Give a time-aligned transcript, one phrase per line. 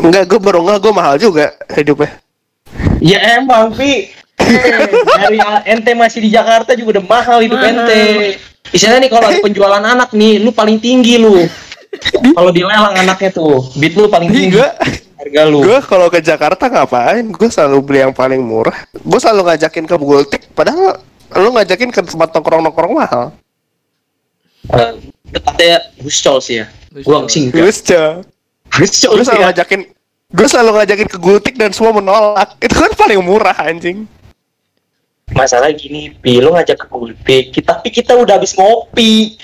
[0.00, 2.10] Enggak, gue baru nggak gue mahal juga hidupnya.
[3.00, 4.08] Ya emang, Pi.
[4.40, 4.88] Eh,
[5.20, 5.38] dari
[5.68, 7.84] ente masih di Jakarta juga udah mahal hidup Mahal.
[7.84, 8.02] ente.
[8.70, 11.44] Misalnya nih kalau ada penjualan anak nih, lu paling tinggi lu.
[12.32, 14.56] Kalau dilelang anaknya tuh, beat lu paling tinggi.
[14.56, 14.68] Gue
[15.20, 15.60] Harga lu.
[15.60, 17.28] gue kalau ke Jakarta ngapain?
[17.28, 18.88] Gue selalu beli yang paling murah.
[18.96, 20.96] Gue selalu ngajakin ke Gultik, padahal
[21.36, 23.24] lu ngajakin ke tempat nongkrong-nongkrong mahal.
[24.70, 24.92] Eh,
[25.30, 26.66] Tepatnya Guscol sih ya.
[27.04, 27.28] Gua Guscol.
[27.28, 28.24] sih enggak.
[28.70, 29.50] Gue selalu ya.
[29.50, 29.80] ngajakin
[30.30, 32.54] gue selalu ngajakin ke Gultik dan semua menolak.
[32.62, 34.06] Itu kan paling murah anjing.
[35.30, 39.38] Masalah gini, Pi, lu ngajak ke Gultik, kita, tapi kita udah habis ngopi.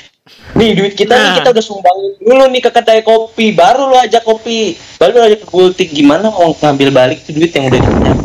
[0.59, 1.37] Nih duit kita nih Nah.
[1.39, 5.41] kita udah sumbangin dulu nih ke kedai kopi, baru lu ajak kopi, baru lu ajak
[5.47, 5.89] ke Gultik.
[5.95, 7.81] Gimana mau ngambil balik tuh duit yang udah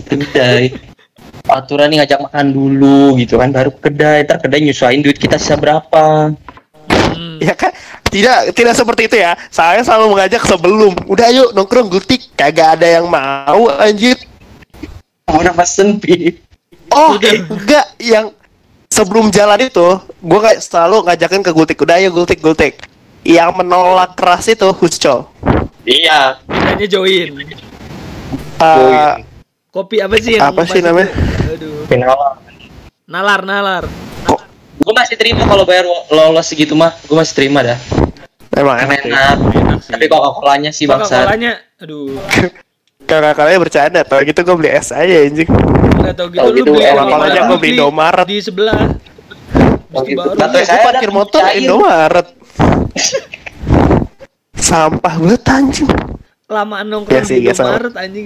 [0.10, 0.74] ke kedai?
[1.46, 5.38] Aturan nih ngajak makan dulu gitu kan, baru ke kedai, ntar kedai nyusahin duit kita
[5.38, 6.34] sisa berapa.
[7.02, 7.38] Hmm.
[7.42, 7.74] Ya kan?
[8.12, 9.34] Tidak tidak seperti itu ya.
[9.50, 10.94] Saya selalu mengajak sebelum.
[11.08, 12.30] Udah yuk nongkrong Gultik.
[12.38, 14.20] Kagak ada yang mau anjir.
[15.32, 16.38] Udah pesen, Pi.
[16.92, 18.36] Oh, enggak yang
[18.92, 21.80] sebelum jalan itu, gue kayak selalu ngajakin ke Gultik.
[21.80, 22.84] Udah ayo Gultik Gultik.
[23.24, 25.32] Yang menolak keras itu Huscol.
[25.88, 26.42] Iya.
[26.52, 27.48] Hanya join.
[28.62, 29.14] Eh,
[29.72, 30.88] Kopi apa sih yang Apa sih itu?
[30.92, 31.10] namanya?
[31.48, 31.88] Aduh.
[33.08, 33.84] Nalar, nalar.
[34.82, 37.78] Kok Gue masih terima kalau bayar lolos segitu mah, gue masih terima dah.
[38.58, 39.06] emang enak.
[39.06, 39.36] enak.
[39.54, 39.92] Enak sih.
[39.94, 41.22] Tapi Coca-Colanya sih bangsa.
[41.22, 42.18] Coca-Colanya, aduh.
[43.10, 45.50] Kakak-kakaknya bercanda, tau gitu gue beli es aja anjing.
[45.50, 48.26] Enggak tahu gitu Tahu lu gitu, beli aja gua beli Indomaret.
[48.26, 48.80] di sebelah.
[49.92, 50.28] Mesti gitu.
[50.34, 51.42] Kata Iya, saya gue parkir motor.
[51.54, 52.28] Indomaret.
[54.72, 55.90] Sampah banget anjing.
[56.50, 57.54] Kelamaan nongkrong sih, di.
[57.54, 58.26] Indomaret anjing.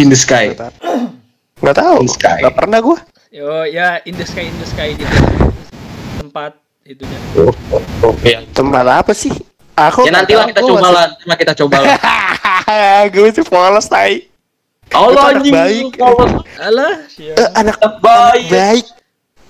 [0.00, 0.56] in the sky.
[1.62, 1.96] Nggak tahu.
[2.10, 2.38] Sky.
[2.42, 2.98] Nggak pernah gue.
[3.32, 5.08] Yo, ya in the sky, in the sky gitu.
[6.20, 6.52] Tempat
[6.84, 7.18] itunya.
[7.38, 7.54] Oh,
[8.02, 8.44] oh, iya.
[8.50, 9.32] Tempat apa sih?
[9.72, 11.96] Aku Ya nanti lah kita coba lah, nanti lah kita coba lah.
[13.08, 14.28] gue masih polos tai.
[14.92, 15.54] Allah anjing.
[15.54, 15.96] baik.
[15.96, 16.28] Allah.
[16.60, 17.44] Alah, Eh, siapa?
[17.56, 18.44] anak Anak baik.
[18.44, 18.86] anak baik.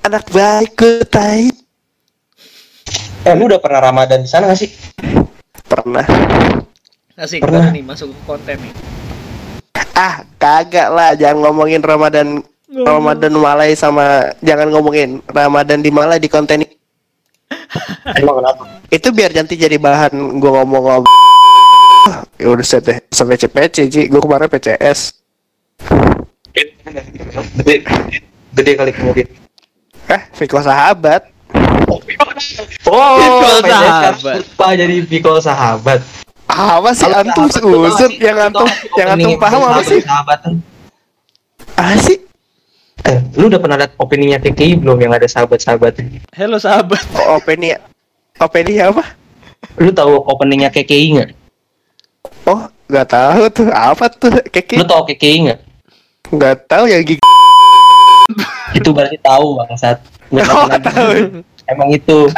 [0.03, 1.51] Anak baik gue tai.
[3.23, 4.71] Eh, lu udah pernah Ramadan di sana gak sih?
[5.65, 6.07] Pernah.
[7.13, 7.71] Asik Pernah.
[7.71, 8.73] nih masuk ke konten nih.
[9.93, 12.41] Ah, kagak lah, jangan ngomongin Ramadan
[12.73, 16.73] Ramadan Malai sama jangan ngomongin Ramadan di Malai di konten ini.
[18.19, 18.65] Emang kenapa?
[18.89, 21.13] Itu biar nanti jadi bahan gue ngomong-ngomong.
[22.43, 24.03] Ya udah set deh, sampai CPC, Ji.
[24.11, 25.15] Gue kemarin PCS.
[27.63, 27.87] Gede,
[28.51, 29.31] gede kali kemudian.
[30.11, 31.31] Eh, Viko sahabat.
[31.87, 34.43] Oh, Pikol sahabat.
[34.43, 36.03] Lupa jadi pikol sahabat.
[36.53, 39.81] Apa sih Kalau antum sahabat, lu usut tahu yang antum lu yang antum paham apa
[39.89, 40.01] sih?
[40.05, 40.53] Sahabatan.
[41.81, 42.19] Ah sih?
[43.03, 46.05] Eh, lu udah pernah liat openingnya KKI belum yang ada sahabat-sahabat?
[46.37, 47.03] Hello sahabat.
[47.17, 47.75] Oh, opening
[48.37, 49.17] opening apa?
[49.81, 51.31] Lu tahu openingnya KKI nggak?
[52.45, 53.69] Oh, nggak tahu tuh.
[53.73, 54.31] Apa tuh?
[54.31, 54.85] Lu Keki?
[54.85, 55.61] tahu KKI nggak?
[56.37, 57.25] Nggak tahu yang gigi.
[58.77, 59.99] Itu berarti tahu bangsat.
[60.29, 61.11] Gua Oh, nggak tahu.
[61.65, 62.29] Emang itu.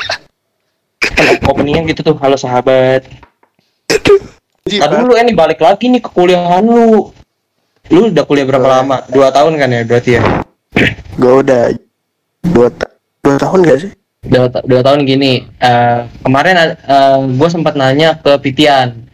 [1.03, 3.05] Kan openingnya gitu tuh, halo sahabat.
[4.65, 7.13] Tadi lu ini balik lagi nih ke kuliahan lu.
[7.93, 8.73] Lu udah kuliah berapa Oh.
[8.81, 8.97] lama?
[9.13, 10.23] Dua tahun kan ya berarti ya?
[11.15, 11.63] Gue udah
[12.43, 13.91] dua, ta- dua tahun gak sih?
[14.25, 15.45] Dua, ta- dua tahun gini.
[15.61, 16.81] eh, kemarin
[17.37, 19.05] gue sempat nanya ke Pitian.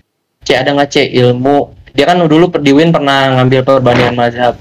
[0.41, 1.75] C ada nggak C ilmu?
[1.93, 4.55] Dia kan dulu di Win pernah ngambil perbandingan mazhab.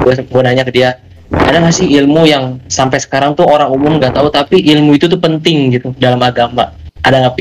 [0.00, 0.96] Gue gue nanya ke dia,
[1.30, 5.04] ada nggak sih ilmu yang sampai sekarang tuh orang umum nggak tahu tapi ilmu itu
[5.06, 6.72] tuh penting gitu dalam agama?
[7.04, 7.34] Ada nggak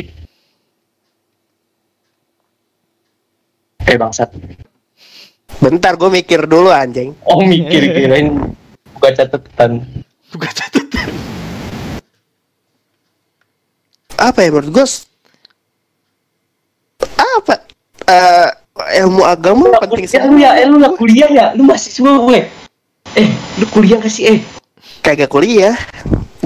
[3.90, 4.30] Eh bangsat.
[5.58, 7.18] Bentar, gue mikir dulu anjing.
[7.26, 8.54] Oh mikir kirain
[8.94, 9.82] buka catatan.
[10.30, 11.10] Buka catatan.
[14.22, 14.86] Apa ya menurut gue?
[17.18, 17.66] Apa?
[18.06, 18.50] Eh,
[19.02, 21.46] ilmu agama penting Ya, lu ya, eh, lu nggak kuliah ya?
[21.58, 22.40] Lu mahasiswa gue.
[23.18, 24.40] Eh, lu kuliah gak sih eh?
[25.02, 25.74] Kagak kuliah.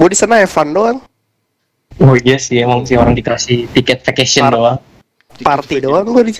[0.00, 0.98] Gue di sana fun doang.
[2.00, 4.78] Oh iya sih, emang sih orang dikasih tiket vacation Par- doang.
[5.44, 6.34] Party doang gue di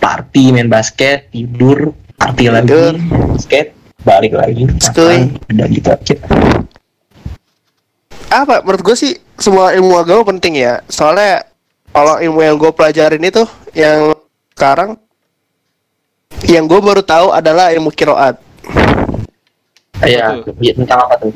[0.00, 2.94] Party, main basket, tidur, party lagi, Tidur.
[3.36, 6.16] basket, balik lagi, makan, udah gitu aja.
[8.30, 10.80] apa menurut gue sih semua ilmu agama penting ya.
[10.88, 11.44] Soalnya
[11.90, 13.42] kalau ilmu yang gue pelajarin itu
[13.74, 14.14] yang
[14.54, 14.96] sekarang
[16.46, 18.38] yang gue baru tahu adalah ilmu kiroat.
[20.00, 21.34] Iya, iya, tentang apa tuh?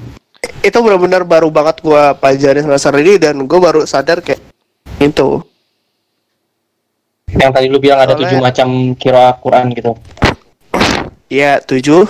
[0.65, 4.41] itu benar-benar baru banget gue pelajarin semester ini dan gue baru sadar kayak
[4.97, 5.45] itu
[7.35, 9.93] Yang tadi lu bilang ada tujuh macam kira Quran gitu.
[11.33, 12.07] ya tujuh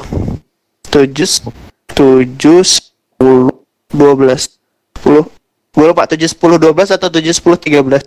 [0.93, 1.29] tujuh
[1.95, 3.57] tujuh sepuluh
[3.89, 4.59] dua belas
[4.93, 5.25] sepuluh
[5.73, 8.05] gue lupa tujuh sepuluh dua belas atau tujuh sepuluh tiga belas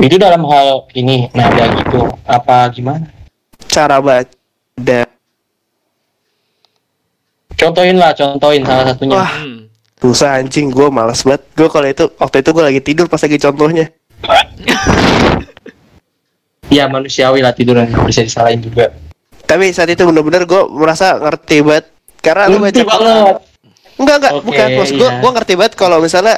[0.00, 3.10] Itu dalam hal ini nada gitu apa gimana?
[3.68, 5.04] cara baca
[7.60, 9.20] Contohin lah, contohin salah satunya.
[9.20, 9.32] Wah.
[9.36, 9.60] Hmm.
[10.00, 13.36] susah anjing gue malas banget gue kalau itu waktu itu gue lagi tidur pas lagi
[13.36, 13.92] contohnya
[16.70, 18.94] Ya manusiawi lah tidur nggak bisa disalahin juga.
[19.42, 21.90] tapi saat itu bener-bener gue merasa ngerti banget
[22.20, 23.36] karena lu baca Ngerti banget.
[23.98, 25.18] enggak enggak Oke, bukan maksud gue iya.
[25.18, 26.36] gue ngerti banget kalau misalnya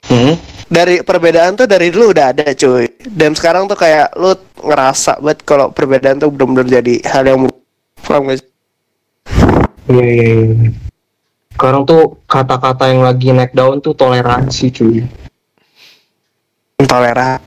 [0.00, 0.38] Hmm.
[0.64, 5.38] dari perbedaan tuh dari dulu udah ada cuy dan sekarang tuh kayak lu ngerasa banget
[5.42, 7.38] kalau perbedaan tuh bener-bener jadi hal yang
[8.00, 8.46] paham gak sih?
[9.84, 10.70] Iya, iya, iya.
[11.50, 15.02] Sekarang tuh kata-kata yang lagi naik daun tuh toleransi cuy.
[16.86, 17.42] Toleran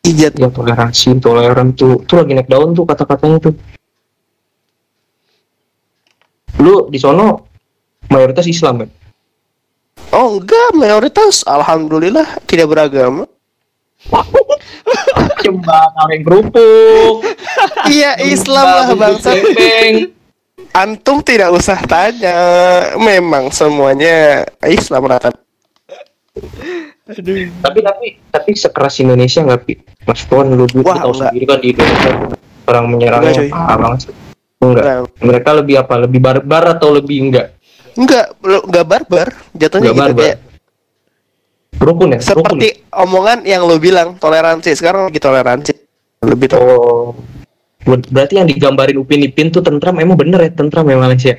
[0.00, 3.54] ijat Ya toleransi, toleran tuh, tuh lagi naik daun tuh kata-katanya tuh.
[6.58, 7.46] Lu di sono
[8.10, 8.90] mayoritas Islam kan?
[10.10, 11.46] oh enggak mayoritas.
[11.46, 13.24] Alhamdulillah tidak beragama.
[15.44, 17.14] Coba kaleng kerupuk.
[17.94, 19.36] iya Islam lah bangsa.
[20.74, 22.36] antum tidak usah tanya.
[22.98, 25.30] Memang semuanya Islam rata
[27.10, 27.50] Aduh.
[27.58, 29.74] tapi tapi tapi sekeras Indonesia nggak pi?
[30.06, 31.30] Mas Tuan lu dulu tahu enggak.
[31.34, 32.10] sendiri kan di Indonesia
[32.64, 34.00] orang menyerangnya parah banget
[34.60, 34.84] enggak.
[34.86, 34.96] Enggak.
[35.18, 37.46] mereka lebih apa lebih barbar atau lebih enggak?
[37.98, 39.28] Enggak enggak barbar.
[39.52, 40.22] Jatuhnya enggak gitu barbar.
[40.22, 40.38] kayak
[41.80, 42.20] rukun ya rukun.
[42.20, 44.70] Seperti omongan yang lu bilang toleransi.
[44.76, 45.72] Sekarang lagi toleransi.
[46.22, 47.16] Lebih to- oh.
[47.80, 49.96] Ber- berarti yang digambarin Upin Ipin tuh tentram.
[49.96, 51.34] Emang bener ya tentram ya Malaysia?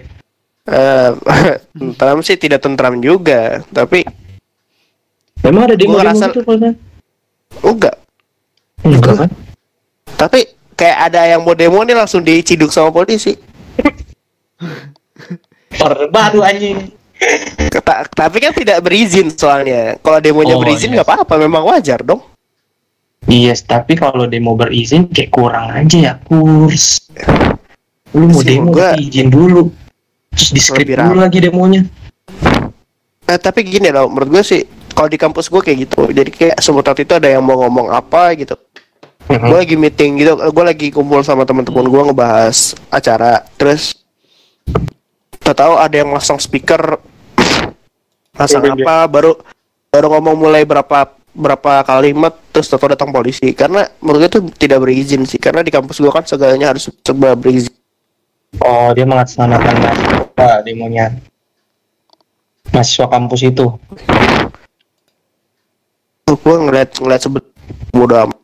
[0.66, 1.10] Eh,
[1.78, 3.62] tentram sih tidak tentram juga.
[3.70, 4.02] Tapi
[5.42, 6.60] memang ada demo demo ngerasa- gitu kalau
[7.62, 7.96] enggak.
[8.82, 9.30] Enggak kan
[10.12, 10.40] tapi
[10.74, 13.34] kayak ada yang mau demo nih langsung diciduk sama polisi.
[16.12, 16.94] Baru anjing.
[17.82, 19.98] Ta- tapi kan tidak berizin soalnya.
[19.98, 21.02] Kalau demonya Oh, berizin iya.
[21.02, 22.22] nggak apa-apa memang wajar dong.
[23.26, 27.06] Iya, tapi kalau demo berizin kayak kurang aja ya kurs.
[28.14, 29.70] Lu mau Sih, demo gua- izin dulu.
[30.34, 31.82] Terus di script dulu lagi demonya.
[33.26, 34.62] Eh, tapi gini loh, menurut gue sih
[34.92, 36.02] kalau di kampus gue kayak gitu.
[36.12, 38.56] Jadi kayak semua waktu itu ada yang mau ngomong apa gitu.
[39.32, 43.48] Gue lagi meeting gitu, gue lagi kumpul sama teman-teman gue ngebahas acara.
[43.56, 43.96] Terus
[45.40, 47.00] tak tahu ada yang masang speaker,
[48.36, 48.84] masang Iya, iya.
[48.84, 49.32] apa, baru
[49.88, 54.84] baru ngomong mulai berapa berapa kalimat terus tahu datang polisi karena menurut gue itu tidak
[54.84, 57.72] berizin sih karena di kampus gue kan segalanya harus serba berizin
[58.60, 61.16] Oh, dia mengatasnamakan mahasiswa demonya.
[62.76, 63.66] Mahasiswa kampus itu.
[66.28, 67.46] Gue ngeliat ngeliat sebet
[67.92, 68.38] bodo amat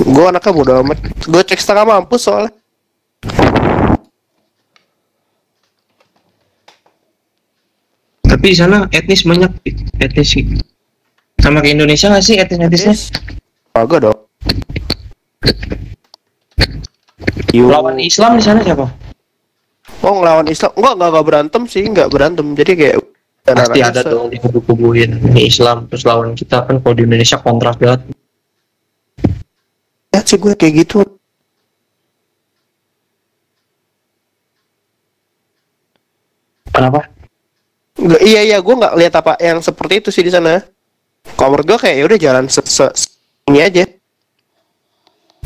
[0.00, 2.52] gue anaknya bodo amat gue cek setengah mampus soalnya
[8.30, 9.50] Tapi di sana etnis banyak
[10.00, 10.46] etnis sih.
[11.42, 12.94] Sama kayak Indonesia nggak sih etnis-etnisnya?
[13.74, 14.18] agak dong
[17.50, 17.66] Yo.
[17.66, 18.86] Lawan Islam di sana siapa?
[20.00, 22.96] oh ngelawan Islam enggak enggak enggak berantem sih enggak berantem jadi kayak
[23.56, 27.76] Pasti ada dong di kubu-kubuin ini Islam terus lawan kita kan kalau di Indonesia kontras
[27.76, 28.00] banget.
[30.10, 31.02] ya sih gue kayak gitu
[36.70, 37.10] Kenapa?
[38.00, 40.62] Nggak, iya iya gue nggak lihat apa yang seperti itu sih di sana
[41.36, 43.12] kalau menurut gue kayak ya udah jalan se, se- se-
[43.50, 43.84] ini aja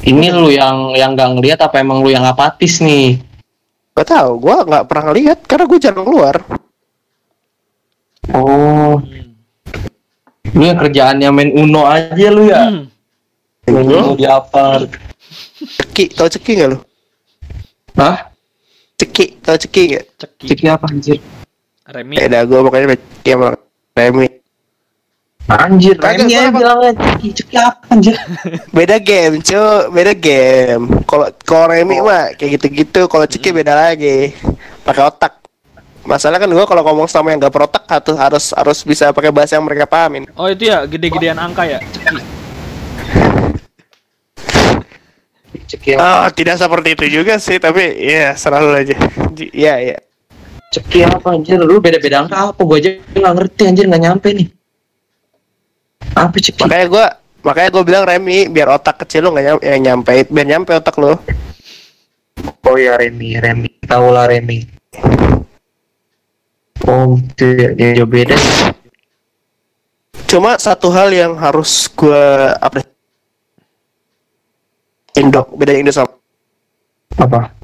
[0.04, 3.24] Ini lu yang yang nggak ngelihat apa emang lu yang apatis nih?
[3.96, 6.34] Gak tahu, gue nggak pernah lihat karena gue jarang keluar.
[8.34, 8.98] Oh,
[10.54, 12.66] lu yang kerjaannya main Uno aja lu ya?
[12.66, 12.90] Hmm.
[13.70, 14.82] Main Uno di apa?
[15.62, 16.78] Ceki, tau ceki nggak lu?
[17.94, 18.34] Hah?
[18.98, 20.04] Ceki, tau ceki nggak?
[20.18, 20.46] Ceki.
[20.50, 21.22] Ceki apa anjir?
[21.86, 22.18] Remi.
[22.18, 23.48] Ya udah gue pokoknya main ceki sama
[23.94, 24.26] Remi.
[25.44, 28.14] Anjir, Remi gua aja bilangnya Ceki, Ceki apa anjir?
[28.74, 29.62] Beda game, cu,
[29.94, 30.84] beda game.
[31.06, 34.34] Kalau kalau Remi mah kayak gitu-gitu, kalau ceki beda lagi.
[34.82, 35.43] Pakai otak.
[36.04, 39.56] Masalah kan gue kalau ngomong sama yang gak berotak harus harus harus bisa pakai bahasa
[39.56, 40.28] yang mereka pahamin.
[40.36, 41.80] Oh itu ya gede-gedean angka ya.
[41.80, 42.16] Ceki.
[45.64, 48.96] Ceki, Oh, tidak seperti itu juga sih, tapi ya selalu aja.
[49.32, 49.96] J- Iya, iya.
[50.68, 51.56] Ceki apa anjir?
[51.56, 52.60] Lu beda-beda angka apa?
[52.60, 54.48] Gua aja nggak ngerti anjir nggak nyampe nih.
[56.12, 56.60] Apa Ceki?
[56.66, 57.06] Makanya gue
[57.44, 60.96] makanya gue bilang Remi biar otak kecil lo nggak nyampe, yang nyampe biar nyampe otak
[60.98, 61.16] lo.
[62.66, 63.70] Oh ya Remi, Remi.
[63.86, 64.66] Tahu lah Remi.
[66.82, 68.34] Oh, ya, dia jauh beda.
[70.26, 72.24] Cuma satu hal yang harus gue
[72.58, 72.82] apa?
[75.14, 76.10] Indo, beda Indo sama
[77.14, 77.54] Apa?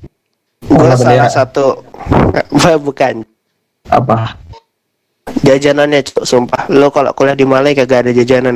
[0.62, 1.26] gue salah bendera.
[1.26, 1.82] satu
[2.38, 3.26] Eh, bukan
[3.90, 4.38] Apa?
[5.42, 8.54] jajanannya cuk, sumpah lo kalau kuliah di Malai kagak ada jajanan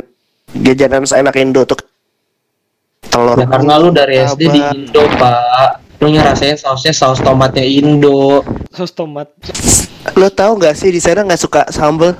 [0.55, 1.75] jajanan seenak Indo tuh
[3.05, 4.59] telur Ya, karena lu dari SD di.
[4.63, 5.84] Indo, Pak.
[5.97, 8.43] Lu ngerasain sausnya saus tomatnya Indo.
[8.69, 9.31] Saus tomat.
[10.13, 12.13] lo tau nggak sih di sana nggak suka sambel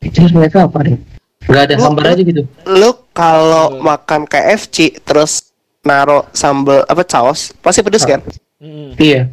[0.00, 0.96] Itu mereka apa deh?
[1.42, 2.42] Gak ada Lu- hambar aja gitu.
[2.64, 3.82] lo kalau Sambel.
[3.84, 5.50] makan KFC terus
[5.80, 8.22] naro sambel apa saus pasti pedes kan
[8.56, 8.94] Mm.
[8.94, 9.26] Iya.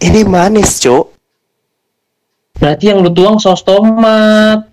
[0.00, 1.14] ini manis cuk
[2.54, 4.66] Berarti yang lu tuang saus tomat.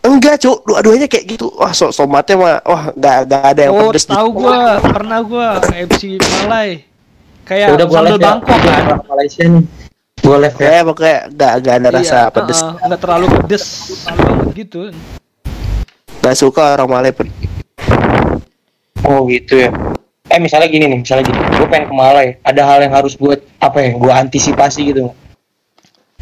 [0.00, 3.88] enggak cuk dua-duanya kayak gitu wah so tomatnya mah wah nggak nggak ada yang Oh,
[3.88, 6.84] pedes tahu gua, pernah gua KFC Malai.
[7.50, 8.22] Kayak Ya udah gua sambal ya.
[8.22, 8.84] Bangkok kan.
[9.10, 9.64] Malaysia nih.
[10.20, 10.68] Gua live ya.
[10.70, 13.64] kayak pokoknya nggak nggak ada rasa Iya, pedes uh-uh, nggak terlalu pedes
[14.04, 14.80] banget gitu.
[16.20, 17.34] nggak suka orang Malay pedes
[19.00, 19.72] Oh gitu ya.
[20.30, 23.34] Eh misalnya gini nih, misalnya gini, gue pengen ke Malai, ada hal yang harus gue
[23.58, 25.10] apa ya, gue antisipasi gitu.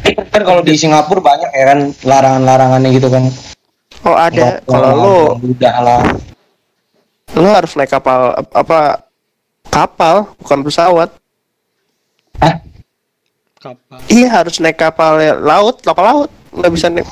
[0.01, 3.29] Kan kalau di Singapura banyak ya kan larangan-larangannya gitu kan.
[4.07, 6.01] oh ada kalau lo udah lah.
[7.35, 9.03] lo harus naik kapal apa
[9.67, 11.18] kapal bukan pesawat
[12.39, 12.55] Ah,
[13.55, 13.99] Kapal.
[14.07, 17.07] iya harus naik kapal laut lokal laut nggak bisa naik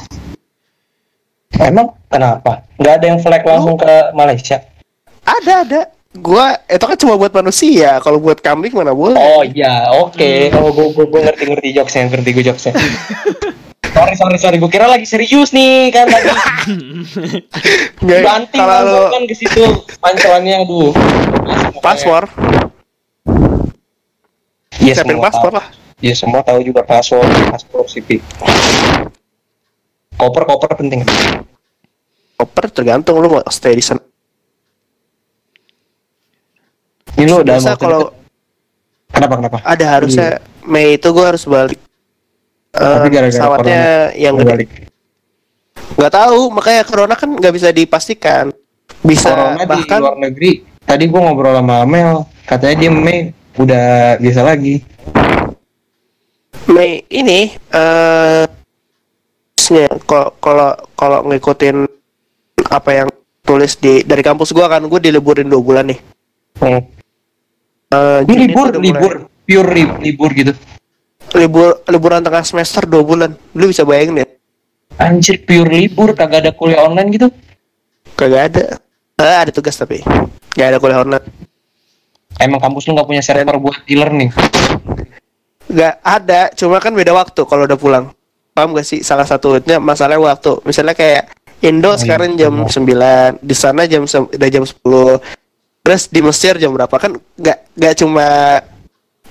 [1.58, 2.64] emang kenapa?
[2.78, 4.64] Nggak ada yang flag langsung ke Malaysia?
[5.24, 5.82] ada ada
[6.14, 10.50] gua itu kan cuma buat manusia kalau buat kambing mana boleh Oh iya, oke.
[10.56, 12.74] Oh, gue gue gue ngerti ngerti jokesnya, ngerti gue jokesnya.
[13.92, 16.30] sorry sorry sorry, gue kira lagi serius nih kan tadi.
[18.00, 19.64] Banting kalau kan ke situ
[20.00, 20.96] pancelannya, aduh.
[21.82, 22.24] paspor
[24.88, 25.60] Iya siapin paspor tahu.
[25.60, 25.68] lah
[25.98, 28.22] Iya semua tahu juga paspor, paspor CP.
[30.14, 31.02] Koper koper penting.
[32.34, 33.98] koper tergantung lu mau stay di sana
[37.16, 38.02] Ini lo udah mau kalau
[39.10, 39.58] kenapa kenapa?
[39.64, 41.82] ada harusnya Mei itu gua harus balik
[42.70, 43.82] Eh, Tapi gara-gara pesawatnya
[44.14, 44.70] yang gede balik.
[45.98, 48.54] nggak tahu makanya corona kan nggak bisa dipastikan
[49.00, 50.62] bisa Corona di bahkan luar negeri.
[50.80, 53.20] Tadi gua ngobrol sama Amel, katanya dia Mei
[53.58, 53.86] udah
[54.18, 54.82] biasa lagi.
[56.68, 58.46] Mei ini eh
[59.68, 61.84] nya, kalau kalau kalau ngikutin
[62.68, 63.10] apa yang
[63.42, 66.00] tulis di dari kampus gua kan gua diliburin dua bulan nih
[66.58, 66.82] Hmm.
[67.88, 69.14] Eh, Ini libur, udah mulai- libur,
[69.46, 70.54] pure li- libur gitu.
[71.36, 74.28] libur liburan tengah semester dua bulan lu bisa bayangin ya
[74.98, 77.28] Anjir, pure libur, kagak ada kuliah online gitu.
[78.16, 78.64] kagak ada
[79.18, 80.02] eh, ada tugas tapi
[80.56, 81.26] nggak ada kuliah online
[82.38, 84.30] Emang kampus lu nggak punya server buat e-learning?
[85.68, 88.06] nggak ada cuma kan beda waktu kalau udah pulang
[88.56, 91.28] paham gak sih salah satunya masalahnya waktu misalnya kayak
[91.60, 93.36] Indo iya, sekarang jam benar.
[93.36, 94.80] 9 di sana jam udah jam 10
[95.84, 98.26] terus di Mesir jam berapa kan nggak nggak cuma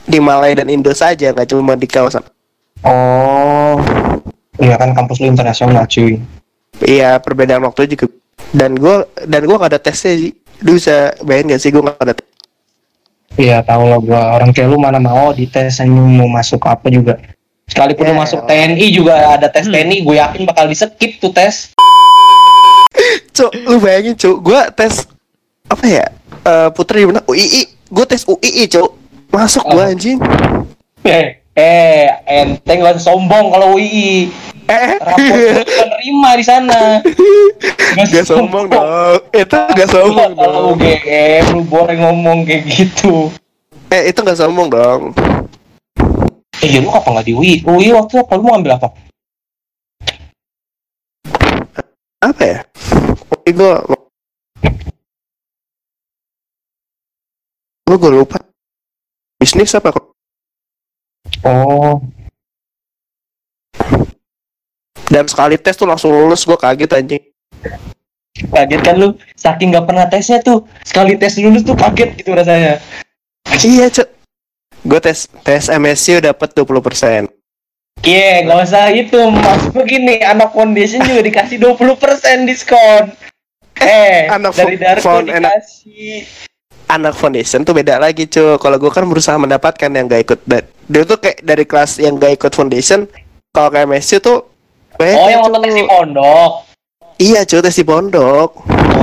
[0.04, 2.22] di Malai dan Indo saja nggak cuma di kawasan
[2.84, 3.80] Oh,
[4.60, 6.20] iya kan kampus lu internasional cuy.
[6.84, 8.12] iya perbedaan waktu juga
[8.52, 12.04] dan gua dan gua nggak ada tesnya sih lu bisa bayangin gak sih gua nggak
[12.04, 12.25] ada tes.
[13.36, 17.20] Iya tahu lah gua orang kayak lu mana mau dites yang mau masuk apa juga.
[17.68, 18.48] Sekalipun lu Ya, masuk elah.
[18.48, 21.74] TNI juga ada tes TNI, gue yakin bakal di skip tuh tes.
[23.34, 25.04] Cuk, lu bayangin cuk, gua tes
[25.66, 26.06] apa ya?
[26.42, 27.20] Eh Putri di mana?
[27.26, 27.68] UII.
[27.92, 28.90] Gua tes UII, cuk.
[29.28, 29.92] Masuk gua Oh.
[29.92, 30.16] anjing.
[31.04, 34.32] Eh, eh, enteng lah sombong kalau UI.
[34.66, 34.98] Eh,
[35.62, 36.98] penerima di sana.
[37.94, 39.18] gak sombong dong.
[39.30, 40.74] Itu gak sombong dong.
[40.74, 43.30] UGM lu boleh ngomong kayak gitu.
[43.94, 45.14] Eh, itu gak sombong dong.
[46.58, 47.62] Eh, ya lu apa nggak di UI?
[47.62, 48.32] UI waktu apa?
[48.34, 48.88] Lu mau ambil apa?
[52.18, 52.58] Apa ya?
[53.30, 53.86] UI gua
[57.86, 58.42] Gua, gua lupa.
[59.38, 60.10] Bisnis apa kok?
[61.46, 62.02] Oh,
[65.16, 67.24] Dan sekali tes tuh langsung lulus, gua kaget anjing.
[68.52, 69.16] kaget kan lu?
[69.32, 72.84] Saking nggak pernah tesnya tuh, sekali tes lulus tuh kaget gitu rasanya.
[73.64, 74.08] Iya, cuk.
[74.84, 77.32] Gua tes tes MSU dapat 20%.
[78.04, 79.16] Iya, nggak usah itu.
[79.16, 83.16] Maksud begini, anak foundation juga dikasih 20% diskon.
[83.76, 86.28] Eh, Anak dari Darko dikasih.
[86.86, 90.62] anak foundation tuh beda lagi cuy kalau gue kan berusaha mendapatkan yang gak ikut da-
[90.86, 93.10] dia tuh kayak dari kelas yang gak ikut foundation
[93.50, 94.46] kalau kayak Messi tuh
[94.98, 96.50] Oh, yang waktu tes di pondok.
[97.16, 98.50] iya cuy tes di pondok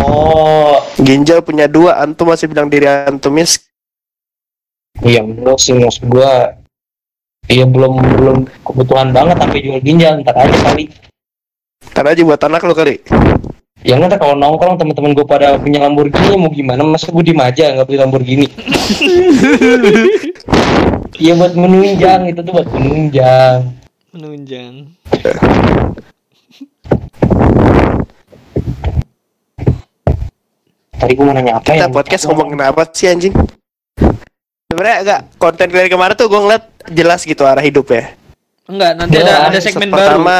[0.03, 3.61] Oh, ginjal punya dua antum masih bilang diri antum mis
[5.01, 6.57] iya menurut sih maksud gua
[7.43, 10.87] Iya belum belum kebutuhan banget sampai jual ginjal ntar aja kali.
[11.91, 13.03] karena aja buat anak lo kali
[13.83, 16.87] Ya nggak kalau nongkrong teman-teman gue pada punya Lamborghini mau gimana?
[16.87, 18.47] Masa gue diem aja nggak beli Lamborghini?
[21.13, 23.59] Iya buat menunjang itu tuh buat menunjang.
[24.13, 24.73] menunjang
[30.93, 31.91] Tadi gue mau nanya apa Kita ya?
[31.91, 33.33] podcast ngomongin apa sih anjing?
[34.65, 38.15] Sebenarnya agak konten dari kemarin tuh gue ngeliat jelas gitu arah hidup ya.
[38.63, 39.99] Enggak, nanti ada ada segmen baru.
[39.99, 40.37] Pertama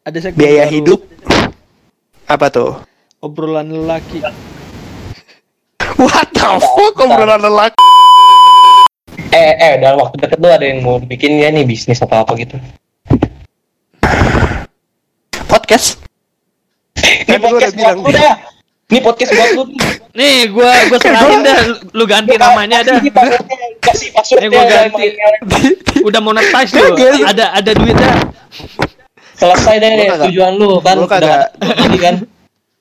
[0.00, 0.72] Ada segmen biaya baru.
[0.72, 1.00] hidup.
[2.24, 2.70] Apa tuh?
[3.18, 4.22] Obrolan lelaki.
[5.98, 6.94] What the fuck?
[6.96, 7.76] Obrolan lelaki.
[9.30, 12.32] Eh, eh, dalam waktu deket tuh ada yang mau bikin ya nih bisnis atau apa
[12.34, 12.56] gitu.
[15.44, 15.98] Podcast.
[17.10, 17.96] Ini Kan gua podcast bilang.
[17.96, 18.34] buat lu dah.
[18.90, 19.62] Ini podcast buat lu.
[20.10, 21.58] Nih, gua gua serahin dah
[21.90, 22.98] lu ganti namanya dah.
[23.84, 24.44] Kasih passwordnya.
[24.44, 25.06] Eh, gua udah ganti.
[26.08, 26.72] Udah monetize.
[26.72, 27.12] Kagak.
[27.26, 28.14] Ada ada duit dah.
[29.34, 30.96] Selesai deh Gua kagak- tujuan lu kan.
[30.96, 31.48] gua kagak-
[31.98, 32.16] kan.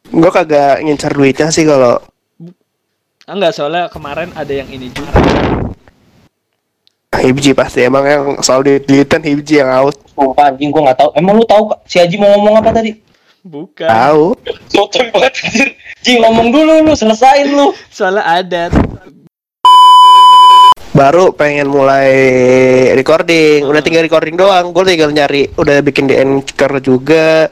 [0.10, 2.02] Gue kagak ngincar duitnya sih kalau
[3.24, 5.14] Ah, Enggak, soalnya kemarin ada yang ini juga.
[7.12, 9.94] Hibji pasti emang yang selalu dilitan Hibji yang out.
[10.10, 11.10] Sumpah anjing gua nggak tahu.
[11.14, 12.96] Emang lu tahu si Haji mau ngomong apa tadi?
[13.44, 13.88] Bukan.
[13.88, 14.36] Tahu.
[14.68, 15.70] Sotoy banget anjir.
[16.04, 17.72] Ji ngomong dulu lu, selesain lu.
[17.88, 18.64] Soalnya ada.
[20.92, 22.12] Baru pengen mulai
[22.98, 23.64] recording.
[23.64, 24.76] Udah tinggal recording doang.
[24.76, 25.48] Gue tinggal nyari.
[25.56, 27.48] Udah bikin di Anchor juga.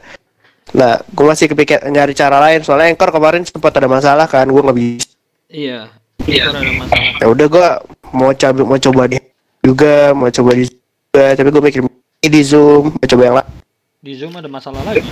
[0.76, 2.60] Nah, gue masih kepikir nyari cara lain.
[2.68, 4.44] Soalnya Anchor kemarin sempat ada masalah kan.
[4.52, 5.08] Gue nggak bisa.
[5.48, 5.80] Iya.
[6.28, 6.52] Iya.
[6.52, 7.16] ada masalah.
[7.24, 7.68] Ya udah gue
[8.12, 9.18] mau coba mau coba di
[9.64, 11.26] juga mau coba di juga.
[11.32, 12.92] Tapi gue mikir ini di Zoom.
[12.92, 13.67] Mau coba yang lain.
[14.08, 15.04] Di Zoom ada masalah lagi.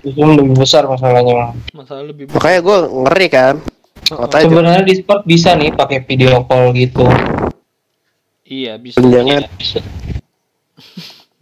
[0.00, 1.52] Itu lebih besar masalahnya.
[1.76, 3.60] Masalah lebih Makanya gue ngeri kan.
[4.08, 7.04] Makanya Sebenarnya Discord bisa nih pakai video call gitu.
[8.48, 9.04] Iya, bisa.
[9.04, 9.44] jangan.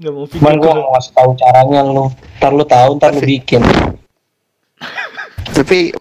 [0.03, 0.83] Enggak mau Cuman video gua call.
[0.83, 2.05] mau ngasih tahu caranya lu.
[2.43, 3.63] Ntar lu tahu, ntar lu bikin.
[5.55, 5.95] Tapi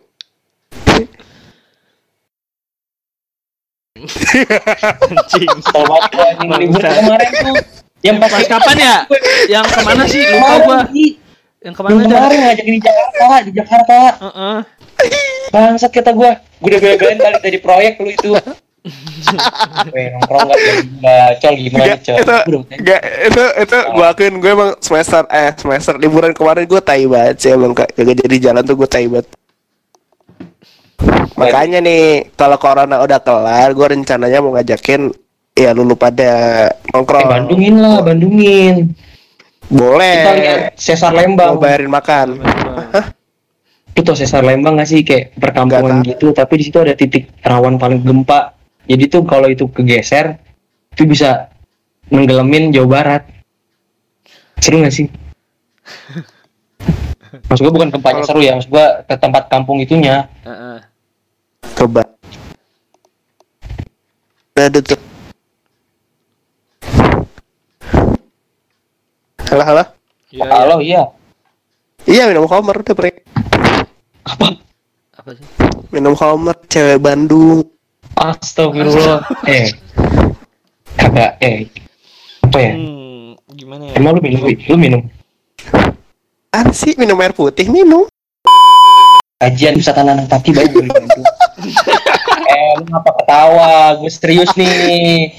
[5.06, 5.50] Anjing.
[5.70, 7.86] Kalau kemarin tuh.
[8.06, 8.96] Yang pas Pas kapan ya?
[9.54, 10.24] Yang ke mana sih?
[10.30, 10.80] Lupa gua.
[11.62, 13.98] Yang ke mana Yang kemarin ngajakin di Jakarta, di Jakarta.
[14.22, 14.58] Heeh.
[15.50, 16.32] Bangsat kata gua.
[16.62, 18.32] Gua udah bela-belain balik dari proyek lu itu.
[19.94, 20.60] Weh, nongkrong gak
[21.04, 22.36] bacol gimana, itu,
[23.28, 27.52] itu, itu gue akuin gue emang semester, eh semester liburan kemarin gue tai banget sih
[27.52, 29.28] emang kak, kagak jadi jalan tuh gue tai banget.
[31.36, 35.12] Makanya nih, kalau corona udah kelar, gue rencananya mau ngajakin
[35.58, 37.28] ya lulu pada Eh, nongkrong.
[37.28, 38.96] Bandungin lah, Bandungin.
[39.68, 40.16] Boleh.
[40.24, 41.60] Kita lihat Sesar Mau Lembang.
[41.60, 42.28] bayarin makan.
[43.92, 47.28] Itu tau Sesar Lembang gak sih kayak perkampungan Nggak gitu, tapi di situ ada titik
[47.44, 48.56] rawan paling gempa.
[48.88, 50.40] Jadi tuh kalau itu kegeser,
[50.96, 51.52] itu bisa
[52.08, 53.24] menggelamin Jawa Barat.
[54.64, 55.12] Seru gak sih?
[57.52, 60.32] Maksud gue bukan gempanya seru ya, maksud gue ke tempat kampung itunya.
[60.48, 60.80] Heeh.
[61.76, 62.08] Coba.
[64.56, 65.07] Udah tutup.
[69.48, 69.84] Halo, halo.
[70.28, 70.56] Iya, iya.
[70.60, 71.04] Halo, iya.
[72.04, 73.24] Iya minum Homer udah bre.
[74.28, 74.60] Apa?
[75.16, 75.48] Apa sih?
[75.88, 77.64] Minum Homer cewek Bandung.
[78.20, 79.24] Astagfirullah.
[79.48, 79.72] eh.
[81.00, 81.72] Kagak, eh.
[82.44, 82.72] Apa ya?
[82.76, 83.94] Hmm, gimana ya?
[83.96, 84.44] Emang lu minum?
[84.52, 85.02] Lu minum?
[86.52, 88.04] Apa sih minum air putih minum?
[89.40, 91.24] Kajian kaki banyak dari Bandung.
[92.52, 93.96] eh, lu ngapa ketawa?
[93.96, 95.32] Gue serius nih.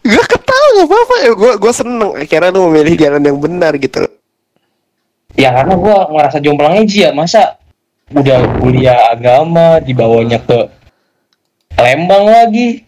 [0.00, 1.32] Gue ketawa gak apa-apa ya.
[1.36, 2.10] Gue gue seneng.
[2.16, 4.04] Akhirnya lu memilih jalan yang benar gitu.
[5.38, 7.10] Ya karena gue ngerasa jomplang aja ya.
[7.12, 7.60] Masa
[8.10, 10.80] udah kuliah agama dibawanya ke
[11.80, 12.84] Lembang lagi,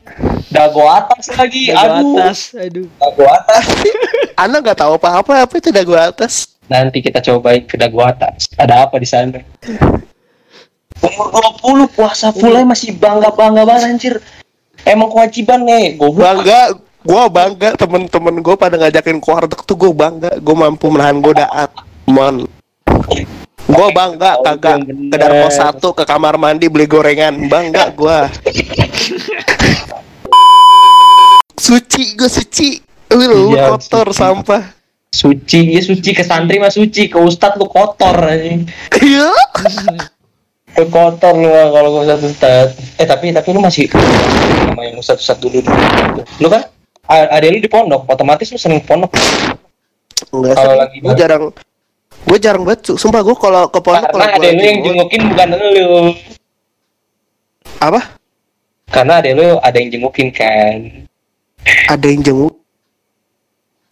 [0.53, 2.89] dago atas lagi, Dagu aduh, atas, aduh.
[3.01, 3.65] dago atas.
[4.45, 6.61] Anak nggak tahu apa-apa apa itu dagu atas.
[6.69, 8.53] Nanti kita cobain ke dago atas.
[8.61, 9.41] Ada apa di sana?
[11.01, 11.33] Umur
[11.89, 14.15] 20 puasa full masih bangga-bangga banget anjir.
[14.85, 16.45] Emang kewajiban nih, goblok.
[16.45, 16.63] Bangga.
[17.03, 20.39] Gue bangga temen-temen gue pada ngajakin ke warteg tuh gue bangga.
[20.39, 21.75] Gue mampu menahan godaat.
[22.07, 22.47] Man.
[23.63, 27.51] Gue bangga kagak ke Darmo satu ke kamar mandi beli gorengan.
[27.51, 28.19] Bangga gue.
[31.59, 32.69] suci gue suci.
[33.13, 34.23] Lu Iya, kotor suci.
[34.23, 34.63] sampah.
[35.13, 38.65] Suci, ya suci ke santri mah suci, ke ustad lu kotor anjing.
[38.97, 39.29] Iya.
[40.73, 42.69] Lu kotor lu kalau ke ustad ustad.
[42.97, 46.25] Eh tapi tapi lu masih sama yang ustad ustad dulu dulu.
[46.41, 46.65] Lu kan
[47.09, 49.11] ada lu di pondok, otomatis lu sering pondok.
[50.33, 51.45] Enggak Kalau lagi Gue jarang.
[52.23, 52.81] Gue jarang banget.
[52.87, 56.15] Su- Sumpah gue kalau ke pondok kalau Karena ada lu yang jengukin bukan lu.
[57.83, 58.01] apa?
[58.93, 60.79] Karena ada lu ada yang jengukin kan.
[61.91, 62.55] Ada yang jenguk.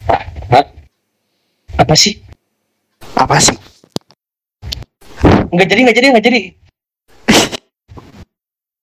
[0.07, 0.65] Hah?
[1.77, 2.23] Apa sih?
[3.15, 3.57] Apa sih?
[5.51, 6.41] Nggak jadi, nggak jadi, nggak jadi.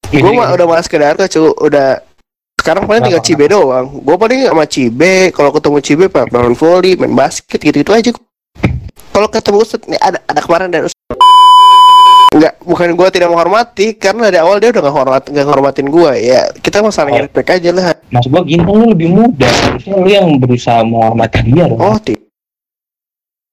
[0.22, 2.00] Gue mah udah malas ke Darko cu, udah
[2.68, 3.88] sekarang paling tinggal Cibe doang.
[4.04, 8.12] Gue paling sama Cibe, kalau ketemu Cibe pak main volley, main basket gitu-gitu aja.
[9.08, 11.00] Kalau ketemu Ustad nih ada ada kemarin dari Ustad
[12.28, 16.12] Enggak, bukan gua tidak menghormati karena dari awal dia udah nggak hormat nggak ngormatin gua
[16.12, 16.44] ya.
[16.60, 17.26] Kita masalahnya Oh.
[17.26, 17.96] respect aja lah.
[18.12, 21.80] Maksud gua Gintong lu lebih muda, harusnya lu yang berusaha menghormati dia dong.
[21.80, 22.28] Oh, tidak.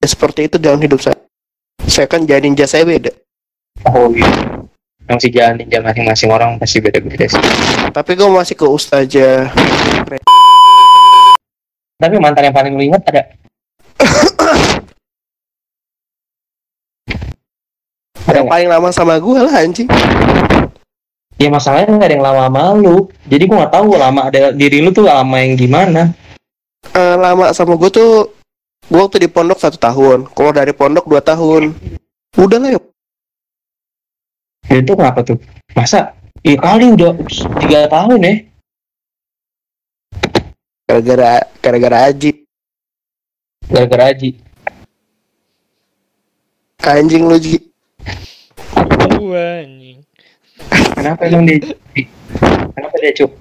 [0.04, 1.15] Ya, seperti itu dalam hidup saya.
[1.88, 3.15] Saya kan jadi ninja saya beda.
[3.95, 4.28] Oh iya.
[5.06, 7.38] Yang si jalan ninja masing-masing orang pasti beda-beda sih.
[7.94, 9.54] Tapi gua masih ke Ustazah.
[12.02, 13.22] Tapi mantan yang paling lu ingat ada?
[18.26, 19.86] ada Yang paling lama sama gua lah anjing.
[21.38, 23.06] Ya masalahnya nggak ada yang lama sama lu.
[23.30, 26.18] Jadi gua nggak tahu lama ada diri lu tuh lama yang gimana.
[26.98, 28.34] Eh, lama sama gua tuh
[28.89, 30.34] gua waktu di pondok satu tahun.
[30.34, 31.78] Kalau dari pondok dua tahun.
[32.41, 32.94] Udah lah yuk.
[34.76, 35.40] Ya itu kenapa tuh?
[35.72, 36.12] Masa?
[36.44, 37.16] Iya kali udah
[37.64, 38.34] tiga tahun ya.
[40.84, 42.44] Gara-gara gara-gara Aji.
[43.72, 44.36] Gara-gara Aji.
[46.84, 47.56] Anjing lu Ji.
[48.76, 50.04] Tahu anjing.
[50.92, 51.72] Kenapa emang dia?
[52.76, 53.32] Kenapa dia cuk?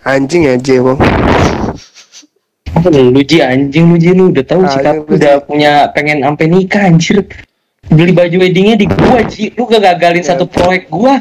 [0.00, 0.96] Anjing ya Ji emang.
[2.72, 6.88] Apa lu Ji anjing lu Ji lu udah tahu sikap udah punya pengen sampai nikah
[6.88, 7.20] anjir.
[7.92, 10.32] Beli baju weddingnya di gua Ji, lu gak gagalin Ya.
[10.32, 11.20] satu proyek gua.